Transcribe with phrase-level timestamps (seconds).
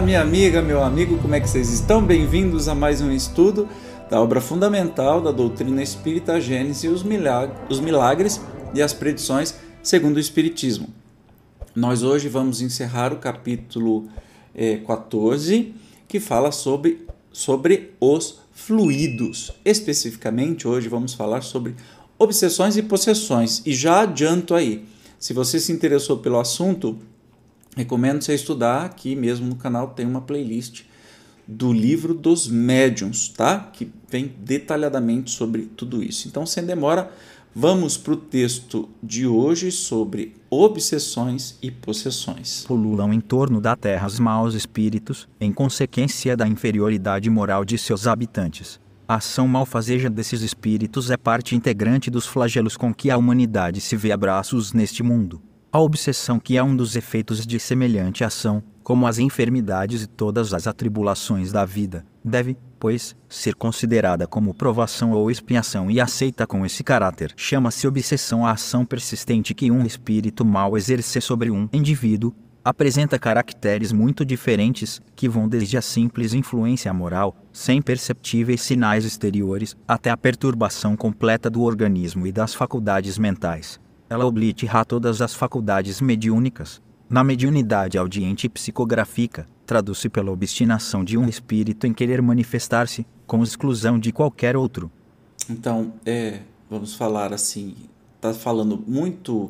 [0.00, 2.02] Olá, minha amiga, meu amigo, como é que vocês estão?
[2.02, 3.68] Bem-vindos a mais um estudo
[4.08, 8.40] da obra fundamental da doutrina espírita, a Gênese e os milagres, os milagres
[8.72, 10.88] e as predições segundo o Espiritismo.
[11.76, 14.08] Nós hoje vamos encerrar o capítulo
[14.54, 15.74] é, 14,
[16.08, 19.52] que fala sobre, sobre os fluidos.
[19.62, 21.74] Especificamente, hoje vamos falar sobre
[22.18, 23.60] obsessões e possessões.
[23.66, 24.82] E já adianto aí,
[25.18, 26.98] se você se interessou pelo assunto,
[27.76, 30.82] recomendo você estudar aqui mesmo no canal tem uma playlist
[31.50, 33.58] do livro dos médiums, tá?
[33.58, 36.28] Que vem detalhadamente sobre tudo isso.
[36.28, 37.10] Então, sem demora,
[37.52, 42.64] vamos para o texto de hoje sobre obsessões e possessões.
[42.68, 48.06] Pululam em torno da terra os maus espíritos, em consequência da inferioridade moral de seus
[48.06, 48.78] habitantes.
[49.08, 53.96] A ação malfazeja desses espíritos é parte integrante dos flagelos com que a humanidade se
[53.96, 55.42] vê abraços neste mundo.
[55.72, 60.52] A obsessão, que é um dos efeitos de semelhante ação, como as enfermidades e todas
[60.52, 66.66] as atribulações da vida, deve, pois, ser considerada como provação ou expiação e aceita com
[66.66, 67.32] esse caráter.
[67.36, 73.92] Chama-se obsessão a ação persistente que um espírito mal exerce sobre um indivíduo, apresenta caracteres
[73.92, 80.16] muito diferentes, que vão desde a simples influência moral, sem perceptíveis sinais exteriores, até a
[80.16, 83.78] perturbação completa do organismo e das faculdades mentais
[84.10, 86.82] ela oblitera todas as faculdades mediúnicas.
[87.08, 94.00] Na mediunidade audiente psicográfica, traduz-se pela obstinação de um espírito em querer manifestar-se, com exclusão
[94.00, 94.90] de qualquer outro.
[95.48, 97.76] Então, é, vamos falar assim,
[98.16, 99.48] está falando muito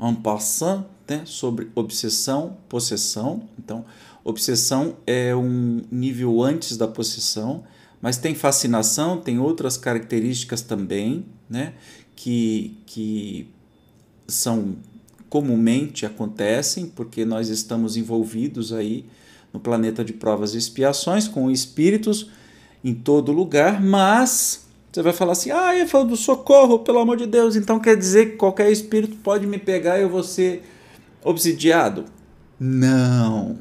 [0.00, 3.42] en passant, né, sobre obsessão, possessão.
[3.58, 3.84] Então,
[4.24, 7.62] obsessão é um nível antes da possessão,
[8.00, 11.74] mas tem fascinação, tem outras características também, né,
[12.14, 13.54] que, que
[14.28, 14.76] são
[15.28, 19.04] comumente acontecem, porque nós estamos envolvidos aí
[19.52, 22.30] no planeta de provas e expiações com espíritos
[22.84, 27.16] em todo lugar, mas você vai falar assim: "Ah, ele falou do socorro, pelo amor
[27.16, 27.56] de Deus".
[27.56, 30.62] Então quer dizer que qualquer espírito pode me pegar e eu vou ser
[31.24, 32.04] obsidiado?
[32.58, 33.58] Não.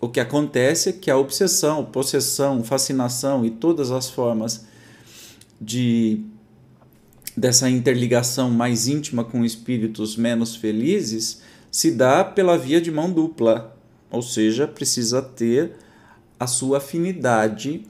[0.00, 4.66] O que acontece é que a obsessão, possessão, fascinação e todas as formas
[5.60, 6.20] de
[7.36, 13.76] dessa interligação mais íntima com espíritos menos felizes se dá pela via de mão dupla,
[14.10, 15.72] ou seja, precisa ter
[16.38, 17.84] a sua afinidade,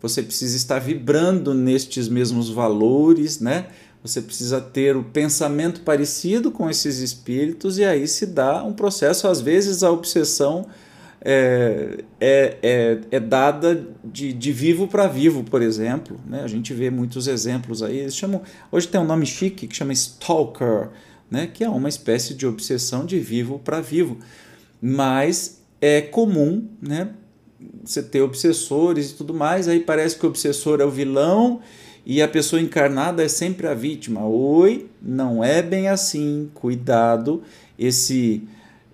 [0.00, 3.66] você precisa estar vibrando nestes mesmos valores, né?
[4.02, 9.28] Você precisa ter o pensamento parecido com esses espíritos e aí se dá um processo,
[9.28, 10.66] às vezes a obsessão
[11.22, 16.18] é, é, é, é, dada de, de vivo para vivo, por exemplo.
[16.26, 16.42] Né?
[16.42, 17.98] A gente vê muitos exemplos aí.
[17.98, 18.42] Eles chamam,
[18.72, 20.88] hoje tem um nome chique que chama stalker,
[21.30, 21.46] né?
[21.46, 24.18] que é uma espécie de obsessão de vivo para vivo.
[24.80, 27.10] Mas é comum né?
[27.84, 31.60] você ter obsessores e tudo mais, aí parece que o obsessor é o vilão
[32.06, 34.24] e a pessoa encarnada é sempre a vítima.
[34.24, 36.50] Oi, não é bem assim.
[36.54, 37.42] Cuidado,
[37.78, 38.42] esse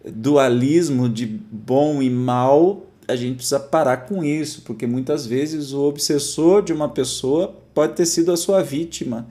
[0.06, 5.82] dualismo de bom e mal, a gente precisa parar com isso, porque muitas vezes o
[5.82, 9.26] obsessor de uma pessoa pode ter sido a sua vítima,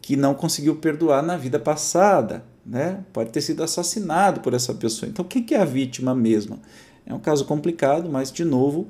[0.00, 3.04] que não conseguiu perdoar na vida passada, né?
[3.12, 5.08] Pode ter sido assassinado por essa pessoa.
[5.08, 6.58] Então, o que é a vítima mesmo?
[7.06, 8.88] É um caso complicado, mas, de novo,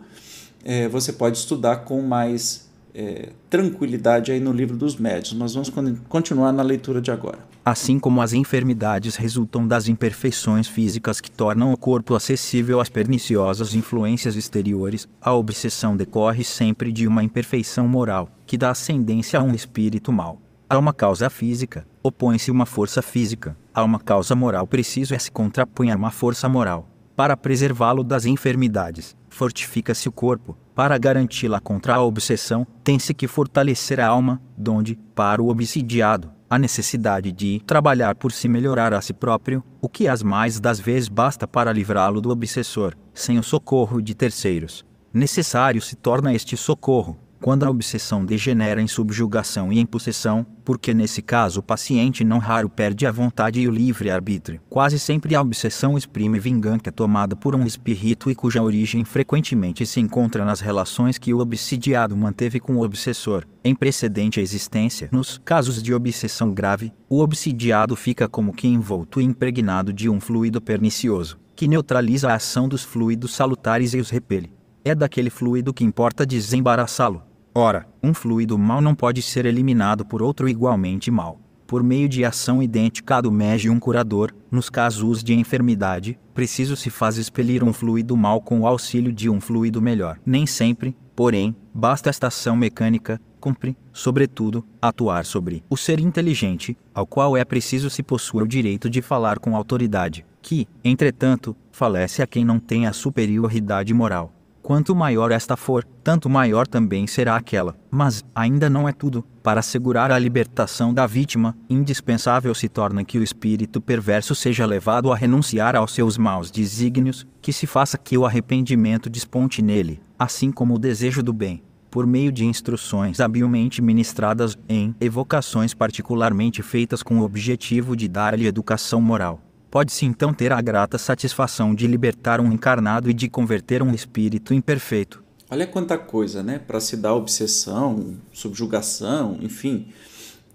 [0.64, 5.34] é, você pode estudar com mais é, tranquilidade aí no livro dos médios.
[5.34, 5.70] Nós vamos
[6.08, 7.53] continuar na leitura de agora.
[7.66, 13.74] Assim como as enfermidades resultam das imperfeições físicas que tornam o corpo acessível às perniciosas
[13.74, 19.54] influências exteriores, a obsessão decorre sempre de uma imperfeição moral, que dá ascendência a um
[19.54, 20.42] espírito mau.
[20.68, 23.56] Há uma causa física, opõe-se uma força física.
[23.72, 26.90] Há uma causa moral, preciso é se contrapõe a uma força moral.
[27.16, 30.54] Para preservá-lo das enfermidades, fortifica-se o corpo.
[30.74, 36.58] Para garanti-la contra a obsessão, tem-se que fortalecer a alma, donde, para o obsidiado, a
[36.58, 41.08] necessidade de trabalhar por se melhorar a si próprio, o que as mais das vezes
[41.08, 44.86] basta para livrá-lo do obsessor, sem o socorro de terceiros.
[45.12, 50.94] Necessário se torna este socorro, quando a obsessão degenera em subjugação e em possessão, porque
[50.94, 54.62] nesse caso o paciente não raro perde a vontade e o livre-arbítrio.
[54.70, 60.00] Quase sempre a obsessão exprime vingança tomada por um espírito e cuja origem frequentemente se
[60.00, 63.44] encontra nas relações que o obsidiado manteve com o obsessor.
[63.62, 69.24] Em precedente existência, nos casos de obsessão grave, o obsidiado fica como que envolto e
[69.24, 74.50] impregnado de um fluido pernicioso, que neutraliza a ação dos fluidos salutares e os repele.
[74.82, 80.20] É daquele fluido que importa desembaraçá-lo Ora, um fluido mau não pode ser eliminado por
[80.20, 81.38] outro igualmente mau.
[81.66, 86.90] por meio de ação idêntica à do médium curador, nos casos de enfermidade, preciso se
[86.90, 90.18] faz expelir um fluido mal com o auxílio de um fluido melhor.
[90.24, 97.06] Nem sempre, porém, basta esta ação mecânica, cumpre, sobretudo, atuar sobre o ser inteligente, ao
[97.06, 102.26] qual é preciso se possuir o direito de falar com autoridade, que, entretanto, falece a
[102.26, 104.32] quem não tem a superioridade moral.
[104.64, 107.76] Quanto maior esta for, tanto maior também será aquela.
[107.90, 109.22] Mas ainda não é tudo.
[109.42, 115.12] Para assegurar a libertação da vítima, indispensável se torna que o espírito perverso seja levado
[115.12, 120.50] a renunciar aos seus maus desígnios, que se faça que o arrependimento desponte nele, assim
[120.50, 127.04] como o desejo do bem por meio de instruções habilmente ministradas em evocações particularmente feitas
[127.04, 129.40] com o objetivo de dar-lhe educação moral
[129.74, 134.54] pode-se então ter a grata satisfação de libertar um encarnado e de converter um espírito
[134.54, 135.20] imperfeito.
[135.50, 136.60] Olha quanta coisa, né?
[136.60, 139.88] Para se dar obsessão, subjugação, enfim,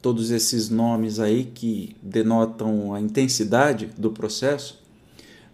[0.01, 4.81] todos esses nomes aí que denotam a intensidade do processo.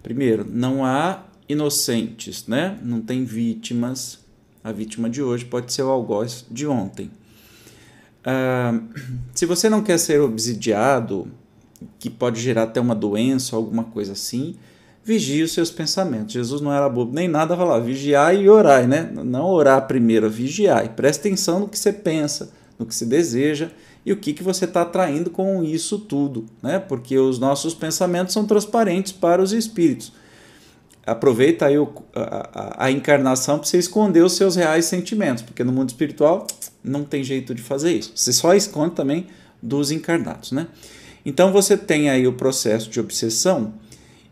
[0.04, 2.78] Primeiro, não há inocentes, né?
[2.84, 4.20] Não tem vítimas.
[4.64, 7.10] A vítima de hoje pode ser o algoz de ontem.
[8.24, 8.80] Ah,
[9.34, 11.28] se você não quer ser obsidiado,
[12.06, 14.56] que pode gerar até uma doença, alguma coisa assim,
[15.04, 16.34] vigie os seus pensamentos.
[16.34, 19.12] Jesus não era bobo nem nada, falar vigiar e orar, né?
[19.12, 20.86] Não orar primeiro, vigiar.
[20.86, 23.72] E preste atenção no que você pensa, no que se deseja
[24.06, 26.78] e o que, que você está atraindo com isso tudo, né?
[26.78, 30.14] Porque os nossos pensamentos são transparentes para os espíritos.
[31.08, 35.72] Aproveita aí o, a, a, encarnação para você esconder os seus reais sentimentos, porque no
[35.72, 36.46] mundo espiritual
[36.84, 38.12] não tem jeito de fazer isso.
[38.14, 39.26] Você só esconde também
[39.60, 40.68] dos encarnados, né?
[41.26, 43.74] Então você tem aí o processo de obsessão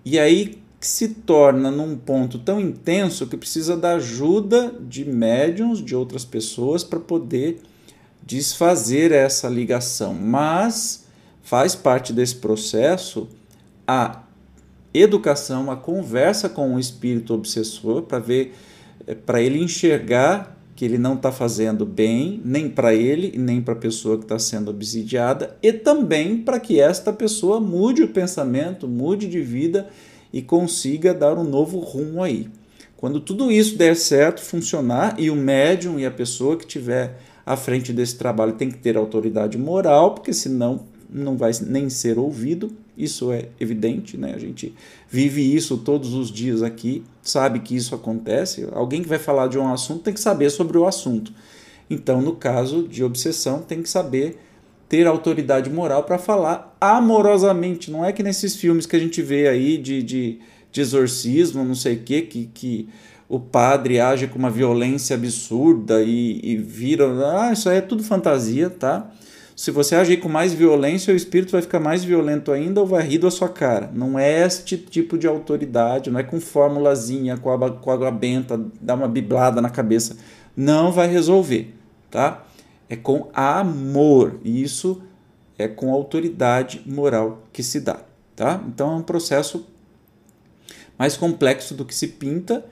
[0.05, 5.95] e aí se torna num ponto tão intenso que precisa da ajuda de médiums, de
[5.95, 7.61] outras pessoas para poder
[8.21, 10.13] desfazer essa ligação.
[10.13, 11.05] Mas
[11.41, 13.27] faz parte desse processo
[13.87, 14.23] a
[14.93, 18.53] educação, a conversa com o espírito obsessor para ver
[19.07, 23.73] eh, para ele enxergar que ele não está fazendo bem nem para ele nem para
[23.73, 28.87] a pessoa que está sendo obsidiada e também para que esta pessoa mude o pensamento,
[28.87, 29.87] mude de vida
[30.31, 32.49] e consiga dar um novo rumo aí.
[32.97, 37.55] Quando tudo isso der certo, funcionar e o médium e a pessoa que tiver à
[37.55, 42.71] frente desse trabalho tem que ter autoridade moral, porque senão não vai nem ser ouvido,
[42.98, 44.33] isso é evidente, né?
[44.36, 44.74] A gente
[45.10, 48.68] vive isso todos os dias aqui, sabe que isso acontece.
[48.71, 51.31] Alguém que vai falar de um assunto tem que saber sobre o assunto.
[51.89, 54.39] Então, no caso de obsessão, tem que saber
[54.89, 57.92] ter autoridade moral para falar amorosamente.
[57.92, 60.39] Não é que nesses filmes que a gente vê aí de, de,
[60.71, 62.89] de exorcismo, não sei o quê, que, que
[63.27, 67.06] o padre age com uma violência absurda e, e vira.
[67.39, 69.10] Ah, isso aí é tudo fantasia, tá?
[69.55, 73.03] Se você agir com mais violência, o espírito vai ficar mais violento ainda ou vai
[73.03, 73.91] rir da sua cara.
[73.94, 78.59] Não é este tipo de autoridade, não é com formulazinha, com água, com água benta,
[78.81, 80.17] dar uma biblada na cabeça.
[80.57, 81.73] Não vai resolver,
[82.09, 82.44] tá?
[82.89, 84.39] É com amor.
[84.44, 85.03] E isso
[85.57, 88.00] é com autoridade moral que se dá,
[88.36, 88.62] tá?
[88.67, 89.67] Então é um processo
[90.98, 92.65] mais complexo do que se pinta,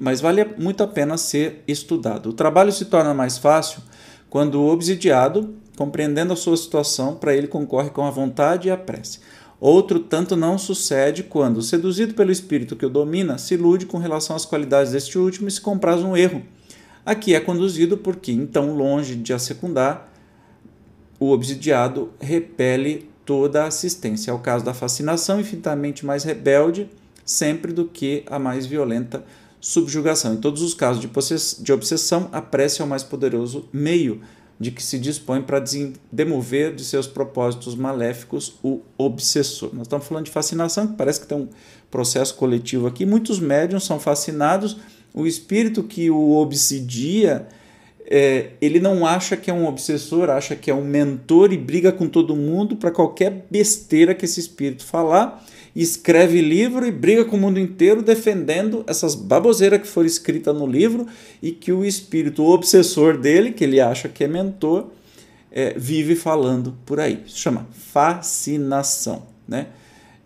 [0.00, 2.30] mas vale muito a pena ser estudado.
[2.30, 3.82] O trabalho se torna mais fácil
[4.28, 8.76] quando o obsidiado compreendendo a sua situação, para ele concorre com a vontade e a
[8.76, 9.20] prece.
[9.60, 14.36] Outro tanto não sucede quando, seduzido pelo espírito que o domina, se ilude com relação
[14.36, 16.42] às qualidades deste último e se compraz um erro.
[17.06, 20.10] Aqui é conduzido porque, então, longe de a secundar,
[21.18, 24.30] o obsidiado repele toda a assistência.
[24.30, 26.88] É o caso da fascinação, infinitamente mais rebelde,
[27.24, 29.24] sempre do que a mais violenta
[29.60, 30.34] subjugação.
[30.34, 31.08] Em todos os casos de,
[31.62, 34.20] de obsessão, a prece é o mais poderoso meio
[34.64, 35.62] de que se dispõe para
[36.10, 39.68] demover de seus propósitos maléficos o obsessor.
[39.74, 41.48] Nós estamos falando de fascinação, que parece que tem um
[41.90, 43.04] processo coletivo aqui.
[43.04, 44.78] Muitos médiums são fascinados,
[45.12, 47.46] o espírito que o obsidia,
[48.06, 51.90] é, ele não acha que é um obsessor, acha que é um mentor e briga
[51.90, 55.44] com todo mundo para qualquer besteira que esse espírito falar
[55.74, 60.66] escreve livro e briga com o mundo inteiro defendendo essas baboseiras que foram escritas no
[60.66, 61.06] livro
[61.42, 64.86] e que o espírito obsessor dele, que ele acha que é mentor,
[65.50, 67.22] é, vive falando por aí.
[67.26, 69.66] Isso chama fascinação, né?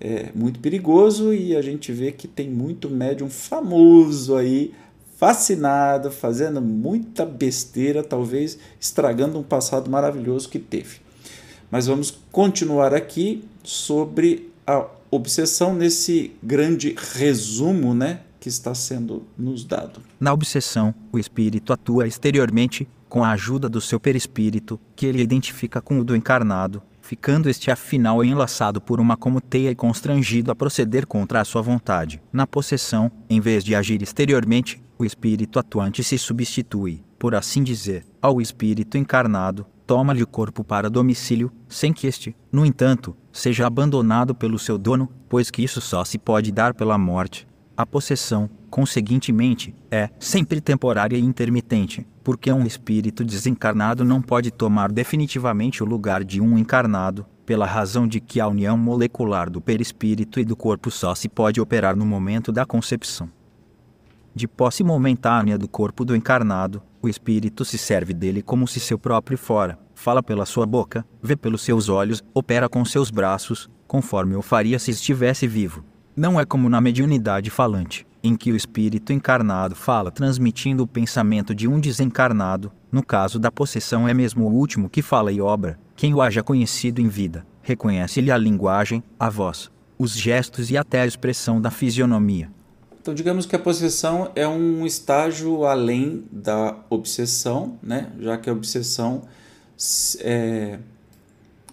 [0.01, 4.73] É muito perigoso e a gente vê que tem muito médium famoso aí,
[5.19, 11.01] fascinado, fazendo muita besteira, talvez estragando um passado maravilhoso que teve.
[11.69, 19.65] Mas vamos continuar aqui sobre a obsessão nesse grande resumo, né, que está sendo nos
[19.65, 20.01] dado.
[20.21, 25.81] Na obsessão, o espírito atua exteriormente com a ajuda do seu perispírito, que ele identifica
[25.81, 30.55] com o do encarnado, ficando este afinal enlaçado por uma como teia e constrangido a
[30.55, 32.23] proceder contra a sua vontade.
[32.33, 38.05] Na possessão, em vez de agir exteriormente, o espírito atuante se substitui, por assim dizer,
[38.21, 44.35] ao espírito encarnado, toma-lhe o corpo para domicílio, sem que este, no entanto, seja abandonado
[44.35, 47.47] pelo seu dono, pois que isso só se pode dar pela morte.
[47.77, 54.91] A possessão, conseguintemente, é sempre temporária e intermitente, porque um espírito desencarnado não pode tomar
[54.91, 60.39] definitivamente o lugar de um encarnado, pela razão de que a união molecular do perispírito
[60.39, 63.31] e do corpo só se pode operar no momento da concepção.
[64.39, 68.97] De posse momentânea do corpo do encarnado, o espírito se serve dele como se seu
[68.97, 74.37] próprio fora, fala pela sua boca, vê pelos seus olhos, opera com seus braços, conforme
[74.37, 75.85] o faria se estivesse vivo.
[76.15, 81.53] Não é como na mediunidade falante, em que o espírito encarnado fala transmitindo o pensamento
[81.53, 85.81] de um desencarnado, no caso da possessão é mesmo o último que fala e obra,
[85.97, 89.69] quem o haja conhecido em vida, reconhece-lhe a linguagem, a voz,
[89.99, 92.57] os gestos e até a expressão da fisionomia.
[93.09, 98.13] Então, digamos que a possessão é um estágio além da obsessão, né?
[98.21, 99.23] já que a obsessão
[100.21, 100.79] é,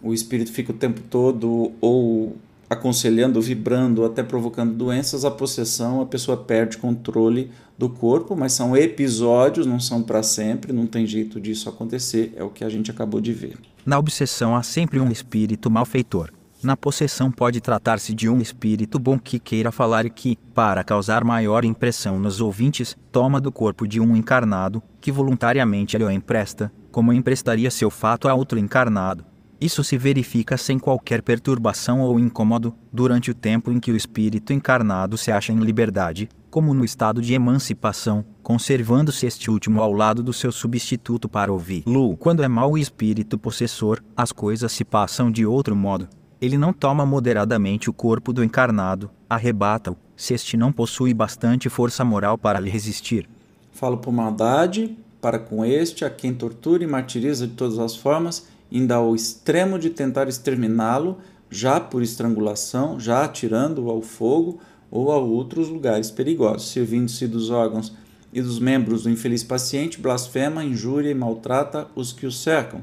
[0.01, 2.37] o espírito fica o tempo todo ou
[2.69, 8.77] aconselhando, vibrando, até provocando doenças, a possessão, a pessoa perde controle do corpo, mas são
[8.77, 12.89] episódios, não são para sempre, não tem jeito disso acontecer, é o que a gente
[12.89, 13.57] acabou de ver.
[13.85, 16.31] Na obsessão há sempre um espírito malfeitor.
[16.65, 21.23] Na possessão pode tratar-se de um espírito bom que queira falar e que, para causar
[21.23, 26.71] maior impressão nos ouvintes, toma do corpo de um encarnado, que voluntariamente lhe o empresta,
[26.91, 29.23] como emprestaria seu fato a outro encarnado
[29.59, 34.51] isso se verifica sem qualquer perturbação ou incômodo durante o tempo em que o espírito
[34.51, 40.21] encarnado se acha em liberdade, como no estado de emancipação, conservando-se este último ao lado
[40.21, 42.17] do seu substituto para ouvir-lo.
[42.17, 46.07] Quando é mau espírito possessor, as coisas se passam de outro modo.
[46.41, 52.03] Ele não toma moderadamente o corpo do encarnado, arrebata-o, se este não possui bastante força
[52.03, 53.27] moral para lhe resistir.
[53.71, 58.47] Falo por maldade, para com este, a quem tortura e martiriza de todas as formas,
[58.71, 61.17] indo ao extremo de tentar exterminá-lo,
[61.49, 64.59] já por estrangulação, já atirando-o ao fogo
[64.91, 67.93] ou a outros lugares perigosos, servindo-se dos órgãos
[68.33, 72.81] e dos membros do infeliz paciente, blasfema, injúria e maltrata os que o cercam.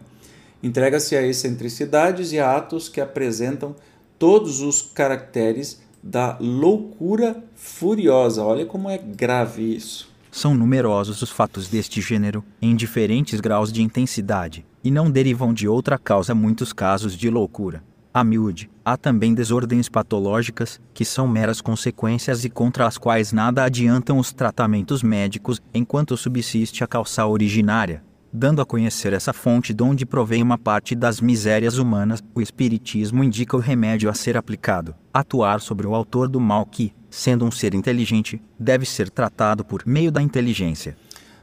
[0.62, 3.74] Entrega-se a excentricidades e a atos que apresentam
[4.18, 8.44] todos os caracteres da loucura furiosa.
[8.44, 10.10] Olha como é grave isso.
[10.30, 15.68] São numerosos os fatos deste gênero, em diferentes graus de intensidade, e não derivam de
[15.68, 17.82] outra causa muitos casos de loucura.
[18.14, 23.64] A miúde, há também desordens patológicas, que são meras consequências e contra as quais nada
[23.64, 28.02] adiantam os tratamentos médicos enquanto subsiste a calça originária.
[28.34, 33.22] Dando a conhecer essa fonte de onde provém uma parte das misérias humanas, o Espiritismo
[33.22, 37.50] indica o remédio a ser aplicado, atuar sobre o autor do mal que, sendo um
[37.50, 40.96] ser inteligente, deve ser tratado por meio da inteligência.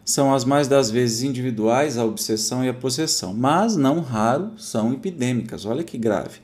[0.04, 4.92] São as mais das vezes individuais a obsessão e a possessão, mas não raro são
[4.92, 5.66] epidêmicas.
[5.66, 6.40] Olha que grave.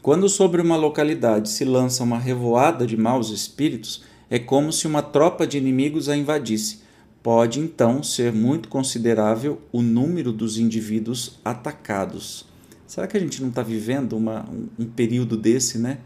[0.00, 5.02] Quando sobre uma localidade se lança uma revoada de maus espíritos, é como se uma
[5.02, 6.82] tropa de inimigos a invadisse.
[7.22, 12.46] Pode então ser muito considerável o número dos indivíduos atacados.
[12.86, 15.98] Será que a gente não está vivendo uma, um, um período desse, né?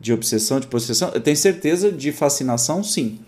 [0.00, 3.18] de obsessão, de possessão, eu tenho certeza de fascinação, sim,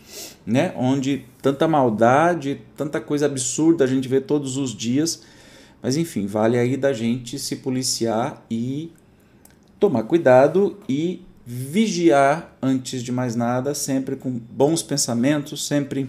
[0.44, 0.72] né?
[0.76, 5.22] Onde tanta maldade, tanta coisa absurda a gente vê todos os dias,
[5.82, 8.92] mas enfim, vale aí da gente se policiar e
[9.78, 16.08] tomar cuidado e vigiar antes de mais nada, sempre com bons pensamentos, sempre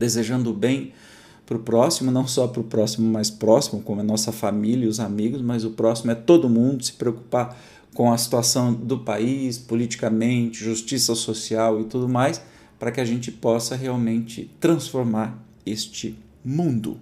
[0.00, 0.92] desejando o bem
[1.46, 4.88] para o próximo, não só para o próximo mais próximo, como a nossa família e
[4.88, 7.56] os amigos, mas o próximo é todo mundo, se preocupar
[7.94, 12.40] com a situação do país, politicamente, justiça social e tudo mais,
[12.78, 16.98] para que a gente possa realmente transformar este mundo.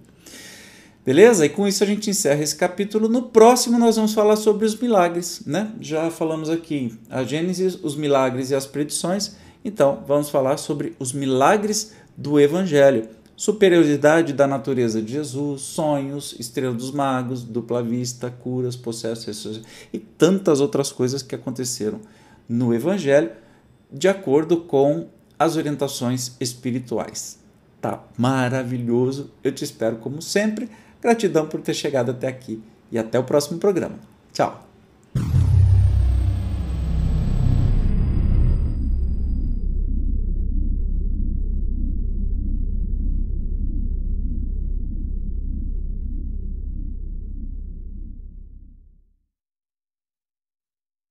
[1.04, 1.46] Beleza?
[1.46, 3.08] E com isso a gente encerra esse capítulo.
[3.08, 5.72] No próximo nós vamos falar sobre os milagres, né?
[5.80, 9.36] Já falamos aqui a Gênesis, os milagres e as predições.
[9.64, 13.08] Então, vamos falar sobre os milagres do evangelho
[13.38, 20.60] superioridade da natureza de Jesus, sonhos, estrela dos magos, dupla vista, curas, processos e tantas
[20.60, 22.00] outras coisas que aconteceram
[22.48, 23.30] no Evangelho
[23.92, 25.06] de acordo com
[25.38, 27.38] as orientações espirituais.
[27.80, 29.30] Tá maravilhoso.
[29.44, 30.68] Eu te espero como sempre.
[31.00, 32.60] Gratidão por ter chegado até aqui
[32.90, 34.00] e até o próximo programa.
[34.32, 34.67] Tchau.